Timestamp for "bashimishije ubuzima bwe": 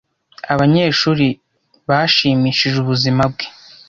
1.89-3.45